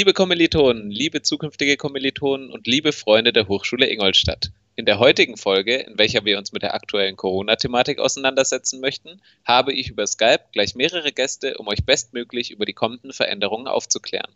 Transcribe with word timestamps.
Liebe 0.00 0.14
Kommilitonen, 0.14 0.90
liebe 0.90 1.20
zukünftige 1.20 1.76
Kommilitonen 1.76 2.50
und 2.50 2.66
liebe 2.66 2.90
Freunde 2.90 3.34
der 3.34 3.48
Hochschule 3.48 3.86
Ingolstadt. 3.86 4.50
In 4.74 4.86
der 4.86 4.98
heutigen 4.98 5.36
Folge, 5.36 5.76
in 5.76 5.98
welcher 5.98 6.24
wir 6.24 6.38
uns 6.38 6.52
mit 6.52 6.62
der 6.62 6.72
aktuellen 6.72 7.16
Corona-Thematik 7.16 7.98
auseinandersetzen 7.98 8.80
möchten, 8.80 9.20
habe 9.44 9.74
ich 9.74 9.90
über 9.90 10.06
Skype 10.06 10.40
gleich 10.52 10.74
mehrere 10.74 11.12
Gäste, 11.12 11.58
um 11.58 11.68
euch 11.68 11.84
bestmöglich 11.84 12.50
über 12.50 12.64
die 12.64 12.72
kommenden 12.72 13.12
Veränderungen 13.12 13.66
aufzuklären. 13.66 14.32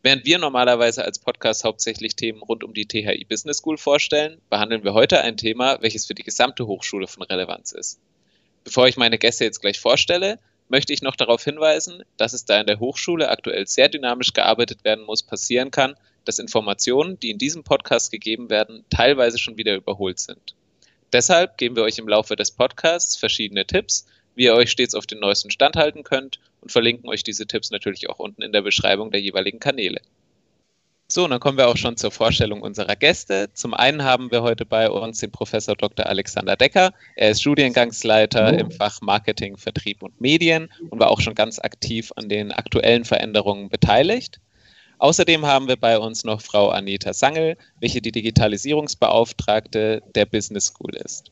Während 0.00 0.24
wir 0.24 0.38
normalerweise 0.38 1.04
als 1.04 1.18
Podcast 1.18 1.64
hauptsächlich 1.64 2.16
Themen 2.16 2.40
rund 2.40 2.64
um 2.64 2.72
die 2.72 2.86
THI 2.86 3.26
Business 3.28 3.58
School 3.58 3.76
vorstellen, 3.76 4.40
behandeln 4.48 4.84
wir 4.84 4.94
heute 4.94 5.20
ein 5.20 5.36
Thema, 5.36 5.82
welches 5.82 6.06
für 6.06 6.14
die 6.14 6.24
gesamte 6.24 6.66
Hochschule 6.66 7.08
von 7.08 7.24
Relevanz 7.24 7.72
ist. 7.72 8.00
Bevor 8.64 8.88
ich 8.88 8.96
meine 8.96 9.18
Gäste 9.18 9.44
jetzt 9.44 9.60
gleich 9.60 9.78
vorstelle, 9.78 10.38
möchte 10.72 10.94
ich 10.94 11.02
noch 11.02 11.16
darauf 11.16 11.44
hinweisen, 11.44 12.02
dass 12.16 12.32
es 12.32 12.46
da 12.46 12.58
in 12.58 12.66
der 12.66 12.80
Hochschule 12.80 13.28
aktuell 13.28 13.66
sehr 13.66 13.90
dynamisch 13.90 14.32
gearbeitet 14.32 14.84
werden 14.84 15.04
muss, 15.04 15.22
passieren 15.22 15.70
kann, 15.70 15.96
dass 16.24 16.38
Informationen, 16.38 17.20
die 17.20 17.30
in 17.30 17.36
diesem 17.36 17.62
Podcast 17.62 18.10
gegeben 18.10 18.48
werden, 18.48 18.86
teilweise 18.88 19.38
schon 19.38 19.58
wieder 19.58 19.74
überholt 19.74 20.18
sind. 20.18 20.54
Deshalb 21.12 21.58
geben 21.58 21.76
wir 21.76 21.82
euch 21.82 21.98
im 21.98 22.08
Laufe 22.08 22.36
des 22.36 22.52
Podcasts 22.52 23.16
verschiedene 23.16 23.66
Tipps, 23.66 24.06
wie 24.34 24.44
ihr 24.44 24.54
euch 24.54 24.70
stets 24.70 24.94
auf 24.94 25.06
den 25.06 25.20
neuesten 25.20 25.50
Stand 25.50 25.76
halten 25.76 26.04
könnt 26.04 26.40
und 26.62 26.72
verlinken 26.72 27.10
euch 27.10 27.22
diese 27.22 27.46
Tipps 27.46 27.70
natürlich 27.70 28.08
auch 28.08 28.18
unten 28.18 28.40
in 28.40 28.52
der 28.52 28.62
Beschreibung 28.62 29.10
der 29.10 29.20
jeweiligen 29.20 29.60
Kanäle. 29.60 30.00
So, 31.12 31.24
und 31.24 31.30
dann 31.30 31.40
kommen 31.40 31.58
wir 31.58 31.68
auch 31.68 31.76
schon 31.76 31.98
zur 31.98 32.10
Vorstellung 32.10 32.62
unserer 32.62 32.96
Gäste. 32.96 33.50
Zum 33.52 33.74
einen 33.74 34.02
haben 34.02 34.30
wir 34.30 34.40
heute 34.40 34.64
bei 34.64 34.88
uns 34.88 35.18
den 35.18 35.30
Professor 35.30 35.76
Dr. 35.76 36.06
Alexander 36.06 36.56
Decker. 36.56 36.94
Er 37.16 37.32
ist 37.32 37.42
Studiengangsleiter 37.42 38.58
im 38.58 38.70
Fach 38.70 38.98
Marketing, 39.02 39.58
Vertrieb 39.58 40.02
und 40.02 40.18
Medien 40.22 40.70
und 40.88 41.00
war 41.00 41.10
auch 41.10 41.20
schon 41.20 41.34
ganz 41.34 41.58
aktiv 41.58 42.12
an 42.16 42.30
den 42.30 42.50
aktuellen 42.50 43.04
Veränderungen 43.04 43.68
beteiligt. 43.68 44.40
Außerdem 45.00 45.44
haben 45.44 45.68
wir 45.68 45.76
bei 45.76 45.98
uns 45.98 46.24
noch 46.24 46.40
Frau 46.40 46.70
Anita 46.70 47.12
Sangel, 47.12 47.58
welche 47.78 48.00
die 48.00 48.12
Digitalisierungsbeauftragte 48.12 50.02
der 50.14 50.24
Business 50.24 50.68
School 50.68 50.96
ist. 50.96 51.30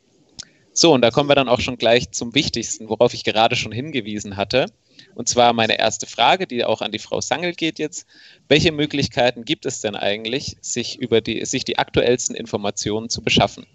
So, 0.74 0.92
und 0.92 1.00
da 1.00 1.10
kommen 1.10 1.30
wir 1.30 1.36
dann 1.36 1.48
auch 1.48 1.60
schon 1.60 1.78
gleich 1.78 2.10
zum 2.10 2.34
Wichtigsten, 2.34 2.90
worauf 2.90 3.14
ich 3.14 3.24
gerade 3.24 3.56
schon 3.56 3.72
hingewiesen 3.72 4.36
hatte. 4.36 4.66
Und 5.14 5.28
zwar 5.28 5.52
meine 5.52 5.78
erste 5.78 6.06
Frage, 6.06 6.46
die 6.46 6.64
auch 6.64 6.80
an 6.82 6.92
die 6.92 6.98
Frau 6.98 7.20
Sangel 7.20 7.52
geht 7.52 7.78
jetzt. 7.78 8.06
Welche 8.48 8.72
Möglichkeiten 8.72 9.44
gibt 9.44 9.66
es 9.66 9.80
denn 9.80 9.96
eigentlich, 9.96 10.56
sich 10.60 10.98
über 10.98 11.20
die, 11.20 11.44
sich 11.44 11.64
die 11.64 11.78
aktuellsten 11.78 12.34
Informationen 12.34 13.08
zu 13.08 13.22
beschaffen? 13.22 13.66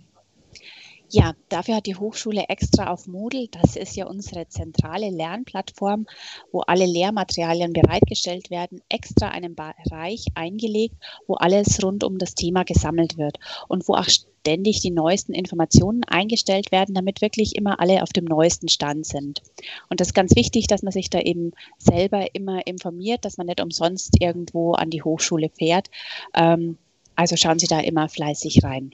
Ja, 1.16 1.34
dafür 1.48 1.78
hat 1.78 1.86
die 1.86 1.96
Hochschule 1.96 2.44
extra 2.50 2.92
auf 2.92 3.08
Moodle, 3.08 3.48
das 3.48 3.78
ist 3.78 3.96
ja 3.96 4.06
unsere 4.06 4.50
zentrale 4.50 5.10
Lernplattform, 5.10 6.08
wo 6.52 6.60
alle 6.60 6.86
Lehrmaterialien 6.86 7.72
bereitgestellt 7.72 8.50
werden, 8.50 8.82
extra 8.90 9.30
einen 9.30 9.56
Bereich 9.56 10.26
eingelegt, 10.36 10.96
wo 11.26 11.36
alles 11.36 11.82
rund 11.82 12.04
um 12.04 12.18
das 12.18 12.36
Thema 12.36 12.66
gesammelt 12.66 13.18
wird 13.18 13.38
und 13.70 13.88
wo 13.88 13.94
auch 13.94 14.10
ständig 14.10 14.82
die 14.82 14.92
neuesten 14.92 15.32
Informationen 15.32 16.04
eingestellt 16.04 16.74
werden, 16.74 16.94
damit 16.94 17.22
wirklich 17.22 17.56
immer 17.56 17.80
alle 17.80 18.04
auf 18.04 18.12
dem 18.12 18.26
neuesten 18.26 18.68
Stand 18.68 19.06
sind. 19.06 19.42
Und 19.90 20.02
das 20.02 20.10
ist 20.10 20.16
ganz 20.16 20.36
wichtig, 20.36 20.68
dass 20.68 20.84
man 20.84 20.92
sich 20.92 21.10
da 21.10 21.22
eben 21.22 21.54
selber 21.78 22.36
immer 22.36 22.68
informiert, 22.68 23.24
dass 23.24 23.38
man 23.38 23.48
nicht 23.48 23.62
umsonst 23.62 24.18
irgendwo 24.20 24.74
an 24.74 24.90
die 24.90 25.02
Hochschule 25.02 25.48
fährt. 25.48 25.90
Ähm, 26.34 26.78
also 27.16 27.38
schauen 27.38 27.58
Sie 27.58 27.68
da 27.68 27.80
immer 27.80 28.10
fleißig 28.10 28.66
rein. 28.66 28.94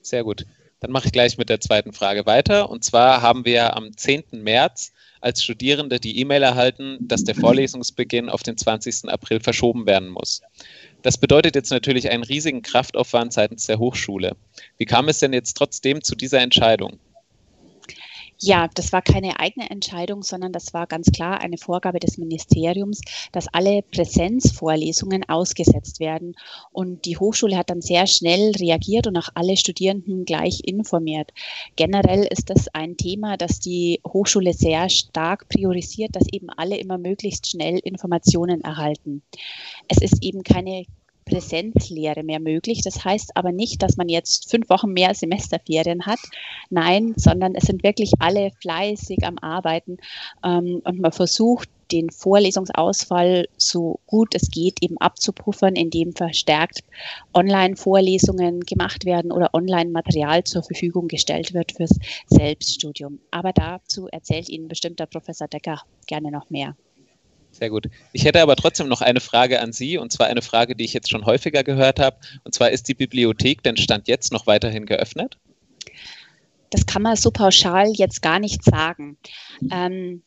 Sehr 0.00 0.24
gut. 0.24 0.46
Dann 0.80 0.92
mache 0.92 1.06
ich 1.06 1.12
gleich 1.12 1.38
mit 1.38 1.48
der 1.48 1.60
zweiten 1.60 1.92
Frage 1.92 2.26
weiter. 2.26 2.70
Und 2.70 2.84
zwar 2.84 3.20
haben 3.22 3.44
wir 3.44 3.76
am 3.76 3.96
10. 3.96 4.24
März 4.32 4.92
als 5.20 5.42
Studierende 5.42 5.98
die 5.98 6.20
E-Mail 6.20 6.42
erhalten, 6.42 6.98
dass 7.00 7.24
der 7.24 7.34
Vorlesungsbeginn 7.34 8.28
auf 8.28 8.42
den 8.42 8.56
20. 8.56 9.08
April 9.08 9.40
verschoben 9.40 9.86
werden 9.86 10.08
muss. 10.08 10.42
Das 11.02 11.18
bedeutet 11.18 11.56
jetzt 11.56 11.70
natürlich 11.70 12.10
einen 12.10 12.22
riesigen 12.22 12.62
Kraftaufwand 12.62 13.32
seitens 13.32 13.66
der 13.66 13.78
Hochschule. 13.78 14.36
Wie 14.76 14.84
kam 14.84 15.08
es 15.08 15.18
denn 15.18 15.32
jetzt 15.32 15.54
trotzdem 15.54 16.02
zu 16.02 16.14
dieser 16.14 16.40
Entscheidung? 16.40 16.98
Ja, 18.40 18.68
das 18.72 18.92
war 18.92 19.02
keine 19.02 19.40
eigene 19.40 19.68
Entscheidung, 19.68 20.22
sondern 20.22 20.52
das 20.52 20.72
war 20.72 20.86
ganz 20.86 21.10
klar 21.10 21.40
eine 21.40 21.58
Vorgabe 21.58 21.98
des 21.98 22.18
Ministeriums, 22.18 23.00
dass 23.32 23.48
alle 23.48 23.82
Präsenzvorlesungen 23.82 25.28
ausgesetzt 25.28 25.98
werden. 25.98 26.36
Und 26.70 27.04
die 27.04 27.16
Hochschule 27.16 27.56
hat 27.56 27.70
dann 27.70 27.80
sehr 27.80 28.06
schnell 28.06 28.52
reagiert 28.52 29.08
und 29.08 29.16
auch 29.16 29.28
alle 29.34 29.56
Studierenden 29.56 30.24
gleich 30.24 30.60
informiert. 30.64 31.32
Generell 31.74 32.24
ist 32.30 32.48
das 32.48 32.68
ein 32.68 32.96
Thema, 32.96 33.36
das 33.36 33.58
die 33.58 34.00
Hochschule 34.06 34.52
sehr 34.52 34.88
stark 34.88 35.48
priorisiert, 35.48 36.14
dass 36.14 36.28
eben 36.32 36.48
alle 36.50 36.76
immer 36.76 36.96
möglichst 36.98 37.48
schnell 37.48 37.78
Informationen 37.80 38.60
erhalten. 38.60 39.22
Es 39.88 39.98
ist 40.00 40.22
eben 40.22 40.44
keine 40.44 40.86
Präsenzlehre 41.28 42.22
mehr 42.22 42.40
möglich. 42.40 42.82
Das 42.82 43.04
heißt 43.04 43.36
aber 43.36 43.52
nicht, 43.52 43.82
dass 43.82 43.96
man 43.96 44.08
jetzt 44.08 44.50
fünf 44.50 44.68
Wochen 44.68 44.92
mehr 44.92 45.14
Semesterferien 45.14 46.06
hat. 46.06 46.18
Nein, 46.70 47.14
sondern 47.16 47.54
es 47.54 47.64
sind 47.64 47.82
wirklich 47.82 48.12
alle 48.18 48.50
fleißig 48.60 49.24
am 49.24 49.38
Arbeiten 49.38 49.98
ähm, 50.44 50.80
und 50.84 51.00
man 51.00 51.12
versucht, 51.12 51.68
den 51.92 52.10
Vorlesungsausfall 52.10 53.48
so 53.56 54.00
gut 54.06 54.34
es 54.34 54.50
geht 54.50 54.82
eben 54.82 54.98
abzupuffern, 54.98 55.74
indem 55.74 56.12
verstärkt 56.12 56.80
Online-Vorlesungen 57.32 58.60
gemacht 58.60 59.04
werden 59.04 59.32
oder 59.32 59.54
Online-Material 59.54 60.44
zur 60.44 60.62
Verfügung 60.62 61.08
gestellt 61.08 61.54
wird 61.54 61.72
fürs 61.72 61.98
Selbststudium. 62.26 63.20
Aber 63.30 63.52
dazu 63.52 64.06
erzählt 64.08 64.48
Ihnen 64.48 64.68
bestimmt 64.68 65.00
der 65.00 65.06
Professor 65.06 65.48
Decker 65.48 65.80
gerne 66.06 66.30
noch 66.30 66.50
mehr. 66.50 66.76
Sehr 67.50 67.70
gut. 67.70 67.88
Ich 68.12 68.24
hätte 68.24 68.42
aber 68.42 68.56
trotzdem 68.56 68.88
noch 68.88 69.00
eine 69.00 69.20
Frage 69.20 69.60
an 69.60 69.72
Sie, 69.72 69.98
und 69.98 70.12
zwar 70.12 70.26
eine 70.26 70.42
Frage, 70.42 70.76
die 70.76 70.84
ich 70.84 70.92
jetzt 70.92 71.10
schon 71.10 71.26
häufiger 71.26 71.64
gehört 71.64 71.98
habe. 71.98 72.16
Und 72.44 72.54
zwar, 72.54 72.70
ist 72.70 72.88
die 72.88 72.94
Bibliothek 72.94 73.62
denn 73.62 73.76
Stand 73.76 74.06
jetzt 74.06 74.32
noch 74.32 74.46
weiterhin 74.46 74.86
geöffnet? 74.86 75.38
Das 76.70 76.86
kann 76.86 77.02
man 77.02 77.16
so 77.16 77.30
pauschal 77.30 77.90
jetzt 77.94 78.22
gar 78.22 78.38
nicht 78.38 78.62
sagen. 78.62 79.16
Ähm, 79.72 80.22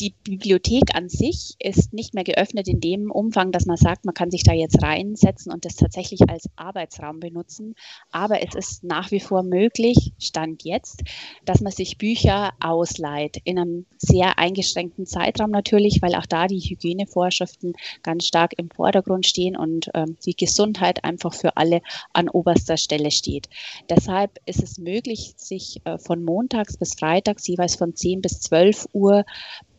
die 0.00 0.14
Bibliothek 0.22 0.94
an 0.94 1.08
sich 1.08 1.56
ist 1.58 1.92
nicht 1.92 2.14
mehr 2.14 2.24
geöffnet 2.24 2.68
in 2.68 2.80
dem 2.80 3.10
Umfang, 3.10 3.52
dass 3.52 3.66
man 3.66 3.76
sagt, 3.76 4.04
man 4.04 4.14
kann 4.14 4.30
sich 4.30 4.42
da 4.42 4.52
jetzt 4.52 4.82
reinsetzen 4.82 5.52
und 5.52 5.64
das 5.64 5.76
tatsächlich 5.76 6.28
als 6.28 6.48
Arbeitsraum 6.56 7.20
benutzen. 7.20 7.74
Aber 8.10 8.42
es 8.42 8.54
ist 8.54 8.84
nach 8.84 9.10
wie 9.10 9.20
vor 9.20 9.42
möglich, 9.42 10.12
Stand 10.18 10.64
jetzt, 10.64 11.02
dass 11.44 11.60
man 11.60 11.72
sich 11.72 11.98
Bücher 11.98 12.52
ausleiht 12.60 13.38
in 13.44 13.58
einem 13.58 13.86
sehr 13.96 14.38
eingeschränkten 14.38 15.06
Zeitraum 15.06 15.50
natürlich, 15.50 16.00
weil 16.00 16.14
auch 16.14 16.26
da 16.26 16.46
die 16.46 16.60
Hygienevorschriften 16.60 17.74
ganz 18.02 18.26
stark 18.26 18.52
im 18.56 18.70
Vordergrund 18.70 19.26
stehen 19.26 19.56
und 19.56 19.90
ähm, 19.94 20.16
die 20.24 20.36
Gesundheit 20.36 21.04
einfach 21.04 21.34
für 21.34 21.56
alle 21.56 21.80
an 22.12 22.28
oberster 22.28 22.76
Stelle 22.76 23.10
steht. 23.10 23.48
Deshalb 23.88 24.38
ist 24.46 24.62
es 24.62 24.78
möglich, 24.78 25.34
sich 25.36 25.80
äh, 25.84 25.98
von 25.98 26.24
montags 26.24 26.76
bis 26.76 26.94
freitags 26.94 27.46
jeweils 27.46 27.74
von 27.74 27.96
10 27.96 28.22
bis 28.22 28.40
12 28.40 28.86
Uhr 28.92 29.24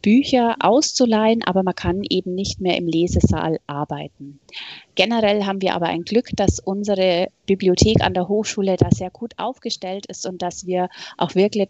Bücher 0.01 0.55
auszuleihen, 0.59 1.43
aber 1.43 1.63
man 1.63 1.75
kann 1.75 2.01
eben 2.09 2.33
nicht 2.33 2.61
mehr 2.61 2.77
im 2.77 2.87
Lesesaal 2.87 3.59
arbeiten. 3.67 4.39
Generell 4.95 5.45
haben 5.45 5.61
wir 5.61 5.75
aber 5.75 5.87
ein 5.87 6.03
Glück, 6.03 6.29
dass 6.35 6.59
unsere 6.59 7.27
Bibliothek 7.45 8.01
an 8.01 8.13
der 8.13 8.27
Hochschule 8.27 8.77
da 8.77 8.89
sehr 8.91 9.09
gut 9.09 9.33
aufgestellt 9.37 10.05
ist 10.07 10.25
und 10.25 10.41
dass 10.41 10.65
wir 10.65 10.89
auch 11.17 11.35
wirklich 11.35 11.69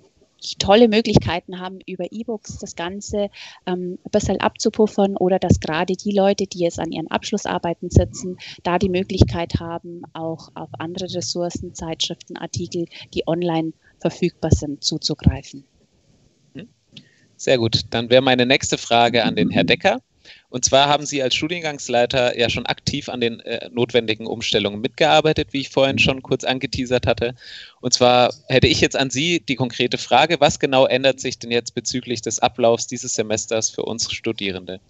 tolle 0.58 0.88
Möglichkeiten 0.88 1.60
haben, 1.60 1.80
über 1.86 2.06
E-Books 2.12 2.60
das 2.60 2.76
Ganze 2.76 3.30
ähm, 3.66 3.98
ein 4.04 4.12
bisschen 4.12 4.40
abzupuffern 4.40 5.18
oder 5.18 5.40
dass 5.40 5.60
gerade 5.60 5.94
die 5.94 6.12
Leute, 6.12 6.46
die 6.48 6.60
jetzt 6.60 6.80
an 6.80 6.92
ihren 6.92 7.12
Abschlussarbeiten 7.12 7.90
sitzen, 7.90 8.38
da 8.64 8.80
die 8.80 8.90
Möglichkeit 8.90 9.60
haben, 9.60 10.04
auch 10.14 10.50
auf 10.56 10.70
andere 10.80 11.14
Ressourcen, 11.14 11.74
Zeitschriften, 11.74 12.38
Artikel, 12.38 12.86
die 13.14 13.28
online 13.28 13.74
verfügbar 14.00 14.52
sind, 14.52 14.84
zuzugreifen. 14.84 15.66
Sehr 17.40 17.58
gut. 17.58 17.84
Dann 17.92 18.10
wäre 18.10 18.22
meine 18.22 18.46
nächste 18.46 18.78
Frage 18.78 19.24
an 19.24 19.38
den 19.38 19.50
Herr 19.50 19.64
Decker. 19.64 20.02
Und 20.50 20.66
zwar 20.66 20.90
haben 20.90 21.06
Sie 21.06 21.24
als 21.24 21.36
Studiengangsleiter 21.36 22.38
ja 22.38 22.50
schon 22.50 22.66
aktiv 22.66 23.08
an 23.08 23.22
den 23.22 23.40
äh, 23.40 23.70
notwendigen 23.72 24.28
Umstellungen 24.28 24.82
mitgearbeitet, 24.82 25.48
wie 25.54 25.62
ich 25.62 25.70
vorhin 25.70 26.00
schon 26.00 26.22
kurz 26.22 26.44
angeteasert 26.44 27.08
hatte. 27.08 27.36
Und 27.80 27.94
zwar 27.94 28.34
hätte 28.50 28.68
ich 28.68 28.82
jetzt 28.82 28.98
an 28.98 29.10
Sie 29.10 29.40
die 29.40 29.56
konkrete 29.56 29.98
Frage, 29.98 30.42
was 30.42 30.60
genau 30.60 30.86
ändert 30.86 31.22
sich 31.22 31.40
denn 31.40 31.50
jetzt 31.50 31.76
bezüglich 31.76 32.22
des 32.22 32.40
Ablaufs 32.40 32.88
dieses 32.88 33.14
Semesters 33.14 33.70
für 33.70 33.84
unsere 33.84 34.14
Studierende? 34.14 34.82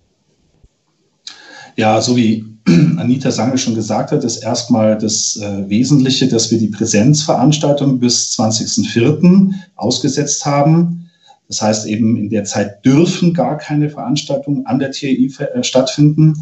Ja, 1.76 2.02
so 2.02 2.18
wie 2.18 2.44
Anita 2.98 3.30
Sange 3.30 3.60
schon 3.60 3.76
gesagt 3.76 4.12
hat, 4.12 4.24
ist 4.24 4.38
erstmal 4.38 4.98
das 4.98 5.38
äh, 5.38 5.70
Wesentliche, 5.70 6.28
dass 6.28 6.50
wir 6.50 6.58
die 6.58 6.70
Präsenzveranstaltung 6.70 8.00
bis 8.00 8.40
20.04. 8.40 9.54
ausgesetzt 9.76 10.46
haben. 10.46 11.09
Das 11.50 11.62
heißt 11.62 11.88
eben, 11.88 12.16
in 12.16 12.30
der 12.30 12.46
Zeit 12.46 12.86
dürfen 12.86 13.34
gar 13.34 13.58
keine 13.58 13.90
Veranstaltungen 13.90 14.66
an 14.66 14.80
der 14.80 14.92
TI 14.92 15.34
äh, 15.40 15.64
stattfinden. 15.64 16.36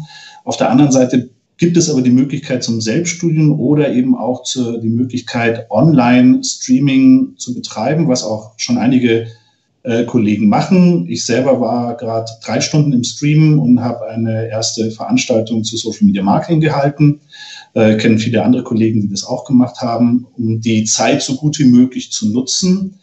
Auf 0.44 0.58
der 0.58 0.70
anderen 0.70 0.92
Seite 0.92 1.30
gibt 1.56 1.76
es 1.76 1.90
aber 1.90 2.02
die 2.02 2.10
Möglichkeit 2.10 2.62
zum 2.62 2.80
Selbststudium 2.80 3.58
oder 3.58 3.92
eben 3.92 4.16
auch 4.16 4.44
zu, 4.44 4.78
die 4.78 4.88
Möglichkeit, 4.88 5.66
Online-Streaming 5.70 7.34
zu 7.36 7.54
betreiben, 7.54 8.06
was 8.06 8.22
auch 8.22 8.52
schon 8.58 8.78
einige 8.78 9.26
äh, 9.82 10.04
Kollegen 10.04 10.48
machen. 10.48 11.06
Ich 11.08 11.24
selber 11.24 11.60
war 11.60 11.96
gerade 11.96 12.30
drei 12.44 12.60
Stunden 12.60 12.92
im 12.92 13.02
Stream 13.02 13.58
und 13.58 13.80
habe 13.80 14.06
eine 14.08 14.48
erste 14.48 14.90
Veranstaltung 14.90 15.64
zu 15.64 15.76
Social 15.76 16.04
Media 16.04 16.22
Marketing 16.22 16.60
gehalten. 16.60 17.20
Äh, 17.74 17.96
kennen 17.96 18.18
viele 18.18 18.44
andere 18.44 18.62
Kollegen, 18.62 19.00
die 19.00 19.08
das 19.08 19.24
auch 19.24 19.44
gemacht 19.44 19.80
haben, 19.80 20.26
um 20.36 20.60
die 20.60 20.84
Zeit 20.84 21.22
so 21.22 21.36
gut 21.36 21.58
wie 21.58 21.64
möglich 21.64 22.12
zu 22.12 22.28
nutzen. 22.28 22.98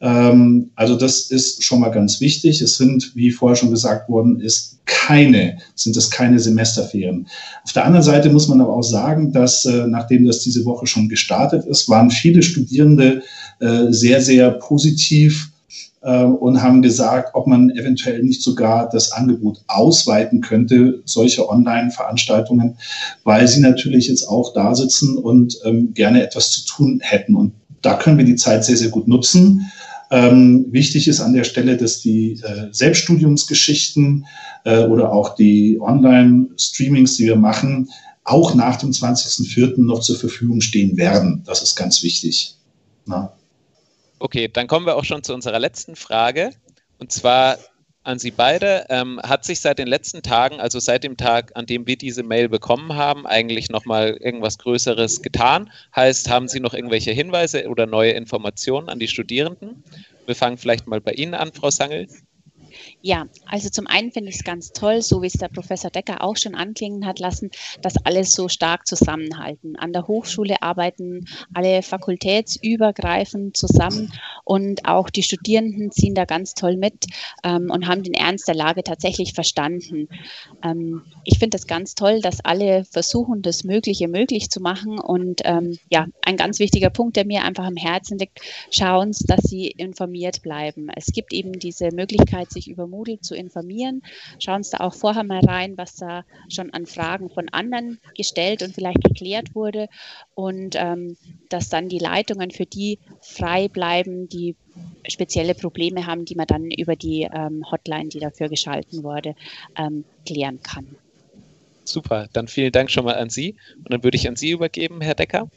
Ähm, 0.00 0.70
also 0.74 0.96
das 0.96 1.30
ist 1.30 1.62
schon 1.64 1.80
mal 1.80 1.90
ganz 1.90 2.20
wichtig. 2.20 2.60
Es 2.60 2.76
sind, 2.76 3.12
wie 3.14 3.30
vorher 3.30 3.56
schon 3.56 3.70
gesagt 3.70 4.08
worden 4.08 4.40
ist, 4.40 4.78
keine, 4.86 5.58
sind 5.74 5.96
es 5.96 6.10
keine 6.10 6.38
Semesterferien. 6.38 7.26
Auf 7.64 7.72
der 7.72 7.84
anderen 7.84 8.04
Seite 8.04 8.30
muss 8.30 8.48
man 8.48 8.60
aber 8.60 8.74
auch 8.74 8.82
sagen, 8.82 9.32
dass 9.32 9.64
äh, 9.64 9.86
nachdem 9.86 10.26
das 10.26 10.40
diese 10.40 10.64
Woche 10.64 10.86
schon 10.86 11.08
gestartet 11.08 11.64
ist, 11.64 11.88
waren 11.88 12.10
viele 12.10 12.42
Studierende 12.42 13.22
äh, 13.60 13.86
sehr, 13.90 14.20
sehr 14.20 14.50
positiv 14.50 15.50
äh, 16.02 16.24
und 16.24 16.62
haben 16.62 16.82
gesagt, 16.82 17.30
ob 17.34 17.46
man 17.46 17.70
eventuell 17.70 18.22
nicht 18.22 18.42
sogar 18.42 18.88
das 18.90 19.12
Angebot 19.12 19.62
ausweiten 19.68 20.40
könnte, 20.40 21.02
solche 21.04 21.48
Online-Veranstaltungen, 21.48 22.76
weil 23.24 23.48
sie 23.48 23.60
natürlich 23.60 24.08
jetzt 24.08 24.28
auch 24.28 24.52
da 24.52 24.74
sitzen 24.74 25.16
und 25.16 25.58
ähm, 25.64 25.94
gerne 25.94 26.22
etwas 26.22 26.50
zu 26.52 26.66
tun 26.66 27.00
hätten. 27.02 27.34
Und 27.34 27.52
da 27.84 27.94
können 27.94 28.18
wir 28.18 28.24
die 28.24 28.36
Zeit 28.36 28.64
sehr, 28.64 28.76
sehr 28.76 28.90
gut 28.90 29.08
nutzen. 29.08 29.70
Ähm, 30.10 30.66
wichtig 30.70 31.08
ist 31.08 31.20
an 31.20 31.32
der 31.32 31.44
Stelle, 31.44 31.76
dass 31.76 32.00
die 32.00 32.40
äh, 32.42 32.68
Selbststudiumsgeschichten 32.70 34.26
äh, 34.64 34.84
oder 34.84 35.12
auch 35.12 35.34
die 35.34 35.78
Online-Streamings, 35.80 37.16
die 37.16 37.26
wir 37.26 37.36
machen, 37.36 37.90
auch 38.24 38.54
nach 38.54 38.76
dem 38.76 38.90
20.04. 38.90 39.80
noch 39.80 40.00
zur 40.00 40.16
Verfügung 40.16 40.60
stehen 40.60 40.96
werden. 40.96 41.42
Das 41.46 41.62
ist 41.62 41.74
ganz 41.74 42.02
wichtig. 42.02 42.56
Na? 43.06 43.32
Okay, 44.18 44.48
dann 44.48 44.66
kommen 44.66 44.86
wir 44.86 44.96
auch 44.96 45.04
schon 45.04 45.22
zu 45.22 45.34
unserer 45.34 45.58
letzten 45.58 45.96
Frage. 45.96 46.50
Und 46.98 47.12
zwar 47.12 47.58
an 48.04 48.18
Sie 48.18 48.30
beide. 48.30 48.86
Ähm, 48.90 49.20
hat 49.22 49.44
sich 49.44 49.60
seit 49.60 49.78
den 49.78 49.88
letzten 49.88 50.22
Tagen, 50.22 50.60
also 50.60 50.78
seit 50.78 51.04
dem 51.04 51.16
Tag, 51.16 51.52
an 51.54 51.66
dem 51.66 51.86
wir 51.86 51.96
diese 51.96 52.22
Mail 52.22 52.48
bekommen 52.48 52.94
haben, 52.94 53.26
eigentlich 53.26 53.70
nochmal 53.70 54.16
irgendwas 54.20 54.58
Größeres 54.58 55.22
getan? 55.22 55.70
Heißt, 55.96 56.30
haben 56.30 56.48
Sie 56.48 56.60
noch 56.60 56.74
irgendwelche 56.74 57.10
Hinweise 57.10 57.68
oder 57.68 57.86
neue 57.86 58.12
Informationen 58.12 58.88
an 58.88 58.98
die 58.98 59.08
Studierenden? 59.08 59.82
Wir 60.26 60.34
fangen 60.34 60.58
vielleicht 60.58 60.86
mal 60.86 61.00
bei 61.00 61.12
Ihnen 61.12 61.34
an, 61.34 61.52
Frau 61.52 61.70
Sangel. 61.70 62.06
Ja, 63.06 63.26
also 63.44 63.68
zum 63.68 63.86
einen 63.86 64.12
finde 64.12 64.30
ich 64.30 64.36
es 64.36 64.44
ganz 64.44 64.72
toll, 64.72 65.02
so 65.02 65.20
wie 65.20 65.26
es 65.26 65.34
der 65.34 65.48
Professor 65.48 65.90
Decker 65.90 66.24
auch 66.24 66.38
schon 66.38 66.54
anklingen 66.54 67.04
hat 67.04 67.18
lassen, 67.18 67.50
dass 67.82 67.98
alles 68.06 68.30
so 68.30 68.48
stark 68.48 68.86
zusammenhalten. 68.86 69.76
An 69.76 69.92
der 69.92 70.08
Hochschule 70.08 70.62
arbeiten 70.62 71.26
alle 71.52 71.82
fakultätsübergreifend 71.82 73.58
zusammen 73.58 74.10
und 74.44 74.88
auch 74.88 75.10
die 75.10 75.22
Studierenden 75.22 75.90
ziehen 75.90 76.14
da 76.14 76.24
ganz 76.24 76.54
toll 76.54 76.78
mit 76.78 77.04
ähm, 77.42 77.70
und 77.70 77.88
haben 77.88 78.04
den 78.04 78.14
Ernst 78.14 78.48
der 78.48 78.54
Lage 78.54 78.82
tatsächlich 78.82 79.34
verstanden. 79.34 80.08
Ähm, 80.62 81.02
ich 81.26 81.38
finde 81.38 81.58
es 81.58 81.66
ganz 81.66 81.94
toll, 81.94 82.22
dass 82.22 82.42
alle 82.42 82.86
versuchen, 82.86 83.42
das 83.42 83.64
Mögliche 83.64 84.08
möglich 84.08 84.48
zu 84.48 84.60
machen 84.60 84.98
und 84.98 85.42
ähm, 85.44 85.78
ja, 85.90 86.06
ein 86.22 86.38
ganz 86.38 86.58
wichtiger 86.58 86.88
Punkt, 86.88 87.16
der 87.16 87.26
mir 87.26 87.44
einfach 87.44 87.66
am 87.66 87.76
Herzen 87.76 88.16
liegt, 88.16 88.40
schauen, 88.70 89.10
dass 89.26 89.42
sie 89.42 89.66
informiert 89.66 90.40
bleiben. 90.40 90.88
Es 90.96 91.08
gibt 91.08 91.34
eben 91.34 91.58
diese 91.58 91.90
Möglichkeit, 91.92 92.50
sich 92.50 92.70
über 92.70 92.93
Moodle 92.94 93.20
zu 93.20 93.34
informieren. 93.34 94.02
Schauen 94.38 94.62
Sie 94.62 94.76
da 94.76 94.84
auch 94.84 94.94
vorher 94.94 95.24
mal 95.24 95.40
rein, 95.40 95.76
was 95.76 95.96
da 95.96 96.24
schon 96.48 96.70
an 96.70 96.86
Fragen 96.86 97.28
von 97.28 97.48
anderen 97.50 97.98
gestellt 98.16 98.62
und 98.62 98.74
vielleicht 98.74 99.02
geklärt 99.02 99.54
wurde 99.54 99.88
und 100.34 100.76
ähm, 100.76 101.16
dass 101.48 101.68
dann 101.68 101.88
die 101.88 101.98
Leitungen 101.98 102.50
für 102.50 102.66
die 102.66 102.98
frei 103.20 103.68
bleiben, 103.68 104.28
die 104.28 104.56
spezielle 105.08 105.54
Probleme 105.54 106.06
haben, 106.06 106.24
die 106.24 106.34
man 106.34 106.46
dann 106.46 106.70
über 106.70 106.96
die 106.96 107.28
ähm, 107.32 107.64
Hotline, 107.70 108.08
die 108.08 108.20
dafür 108.20 108.48
geschalten 108.48 109.02
wurde, 109.02 109.34
ähm, 109.76 110.04
klären 110.26 110.60
kann. 110.62 110.96
Super, 111.84 112.28
dann 112.32 112.48
vielen 112.48 112.72
Dank 112.72 112.90
schon 112.90 113.04
mal 113.04 113.16
an 113.16 113.28
Sie 113.28 113.56
und 113.76 113.92
dann 113.92 114.02
würde 114.02 114.16
ich 114.16 114.26
an 114.26 114.36
Sie 114.36 114.50
übergeben, 114.50 115.00
Herr 115.00 115.14
Decker. 115.14 115.50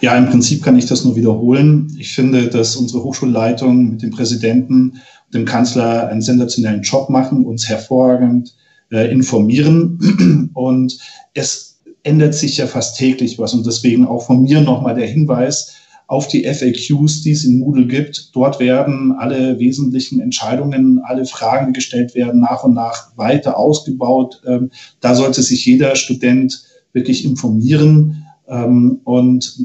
Ja, 0.00 0.16
im 0.16 0.26
Prinzip 0.26 0.62
kann 0.62 0.78
ich 0.78 0.86
das 0.86 1.04
nur 1.04 1.16
wiederholen. 1.16 1.94
Ich 1.98 2.12
finde, 2.14 2.48
dass 2.48 2.76
unsere 2.76 3.02
Hochschulleitung 3.04 3.90
mit 3.90 4.02
dem 4.02 4.10
Präsidenten 4.10 5.00
dem 5.32 5.44
Kanzler 5.44 6.08
einen 6.08 6.22
sensationellen 6.22 6.82
Job 6.82 7.10
machen, 7.10 7.44
uns 7.44 7.68
hervorragend 7.68 8.54
äh, 8.90 9.10
informieren. 9.10 10.50
Und 10.54 10.98
es 11.34 11.80
ändert 12.02 12.34
sich 12.34 12.58
ja 12.58 12.66
fast 12.66 12.96
täglich 12.96 13.38
was. 13.38 13.54
Und 13.54 13.66
deswegen 13.66 14.06
auch 14.06 14.26
von 14.26 14.42
mir 14.42 14.60
nochmal 14.60 14.94
der 14.94 15.06
Hinweis 15.06 15.74
auf 16.06 16.28
die 16.28 16.44
FAQs, 16.44 17.22
die 17.22 17.32
es 17.32 17.44
in 17.44 17.58
Moodle 17.58 17.86
gibt. 17.86 18.34
Dort 18.34 18.60
werden 18.60 19.12
alle 19.12 19.58
wesentlichen 19.58 20.20
Entscheidungen, 20.20 21.00
alle 21.02 21.24
Fragen, 21.24 21.72
gestellt 21.72 22.14
werden, 22.14 22.40
nach 22.40 22.62
und 22.62 22.74
nach 22.74 23.16
weiter 23.16 23.56
ausgebaut. 23.56 24.42
Ähm, 24.46 24.70
da 25.00 25.14
sollte 25.14 25.42
sich 25.42 25.64
jeder 25.64 25.96
Student 25.96 26.62
wirklich 26.92 27.24
informieren. 27.24 28.23
Ähm, 28.48 29.00
und 29.04 29.58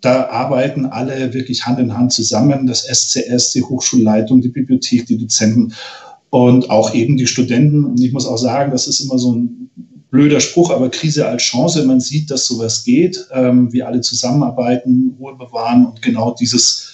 da 0.00 0.28
arbeiten 0.28 0.86
alle 0.86 1.32
wirklich 1.32 1.64
Hand 1.64 1.78
in 1.78 1.96
Hand 1.96 2.12
zusammen, 2.12 2.66
das 2.66 2.84
SCS, 2.84 3.52
die 3.52 3.62
Hochschulleitung, 3.62 4.40
die 4.40 4.48
Bibliothek, 4.48 5.06
die 5.06 5.16
Dozenten 5.16 5.74
und 6.30 6.70
auch 6.70 6.94
eben 6.94 7.16
die 7.16 7.26
Studenten. 7.26 7.84
Und 7.84 8.00
ich 8.02 8.12
muss 8.12 8.26
auch 8.26 8.36
sagen, 8.36 8.72
das 8.72 8.86
ist 8.88 9.00
immer 9.00 9.18
so 9.18 9.34
ein 9.34 9.70
blöder 10.10 10.40
Spruch, 10.40 10.70
aber 10.70 10.90
Krise 10.90 11.26
als 11.26 11.42
Chance. 11.42 11.84
Man 11.84 12.00
sieht, 12.00 12.30
dass 12.30 12.46
sowas 12.46 12.84
geht, 12.84 13.26
ähm, 13.32 13.72
wir 13.72 13.86
alle 13.86 14.00
zusammenarbeiten, 14.00 15.16
Ruhe 15.18 15.36
bewahren 15.36 15.86
und 15.86 16.02
genau 16.02 16.34
dieses, 16.34 16.92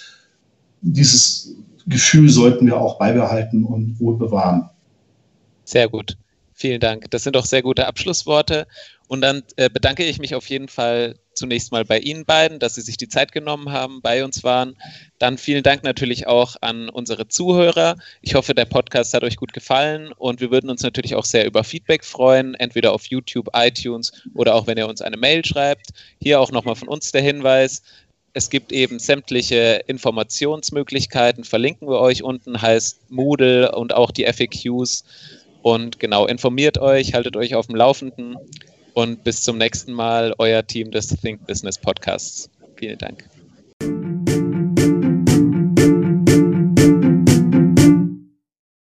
dieses 0.81 1.55
Gefühl 1.87 2.29
sollten 2.29 2.67
wir 2.67 2.79
auch 2.79 2.97
beibehalten 2.99 3.63
und 3.63 3.97
Ruhe 3.99 4.17
bewahren. 4.17 4.69
Sehr 5.65 5.89
gut. 5.89 6.17
Vielen 6.53 6.79
Dank. 6.79 7.09
Das 7.11 7.23
sind 7.23 7.35
doch 7.35 7.45
sehr 7.45 7.61
gute 7.61 7.87
Abschlussworte. 7.87 8.67
Und 9.09 9.21
dann 9.21 9.41
äh, 9.55 9.71
bedanke 9.71 10.05
ich 10.05 10.19
mich 10.19 10.35
auf 10.35 10.47
jeden 10.51 10.67
Fall 10.67 11.15
zunächst 11.33 11.71
mal 11.71 11.83
bei 11.83 11.97
Ihnen 11.97 12.25
beiden, 12.25 12.59
dass 12.59 12.75
Sie 12.75 12.81
sich 12.81 12.95
die 12.95 13.07
Zeit 13.07 13.31
genommen 13.31 13.71
haben, 13.71 14.03
bei 14.03 14.23
uns 14.23 14.43
waren. 14.43 14.75
Dann 15.17 15.39
vielen 15.39 15.63
Dank 15.63 15.83
natürlich 15.83 16.27
auch 16.27 16.57
an 16.61 16.89
unsere 16.89 17.27
Zuhörer. 17.27 17.95
Ich 18.21 18.35
hoffe, 18.35 18.53
der 18.53 18.65
Podcast 18.65 19.15
hat 19.15 19.23
euch 19.23 19.37
gut 19.37 19.51
gefallen 19.51 20.11
und 20.15 20.41
wir 20.41 20.51
würden 20.51 20.69
uns 20.69 20.83
natürlich 20.83 21.15
auch 21.15 21.25
sehr 21.25 21.47
über 21.47 21.63
Feedback 21.63 22.05
freuen, 22.05 22.53
entweder 22.53 22.93
auf 22.93 23.07
YouTube, 23.07 23.49
iTunes 23.55 24.11
oder 24.35 24.53
auch 24.53 24.67
wenn 24.67 24.77
ihr 24.77 24.87
uns 24.87 25.01
eine 25.01 25.17
Mail 25.17 25.43
schreibt. 25.43 25.87
Hier 26.21 26.39
auch 26.39 26.51
nochmal 26.51 26.75
von 26.75 26.87
uns 26.87 27.11
der 27.11 27.23
Hinweis. 27.23 27.81
Es 28.33 28.51
gibt 28.51 28.71
eben 28.71 28.99
sämtliche 28.99 29.81
Informationsmöglichkeiten, 29.87 31.45
verlinken 31.45 31.89
wir 31.89 31.99
euch 31.99 32.21
unten, 32.21 32.61
heißt 32.61 33.09
Moodle 33.09 33.71
und 33.71 33.91
auch 33.91 34.11
die 34.11 34.25
FAQs. 34.25 35.03
Und 35.63 35.99
genau, 35.99 36.27
informiert 36.27 36.77
euch, 36.77 37.15
haltet 37.15 37.35
euch 37.35 37.55
auf 37.55 37.65
dem 37.65 37.75
Laufenden 37.75 38.37
und 38.99 39.23
bis 39.23 39.41
zum 39.41 39.57
nächsten 39.57 39.93
Mal, 39.93 40.33
euer 40.39 40.65
Team 40.65 40.91
des 40.91 41.07
Think 41.07 41.47
Business 41.47 41.77
Podcasts. 41.77 42.49
Vielen 42.75 42.97
Dank. 42.97 43.29